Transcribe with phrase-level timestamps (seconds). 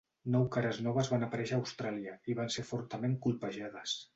[0.35, 3.99] Nou cares noves van aparèixer a Austràlia i van ser fortament colpejades.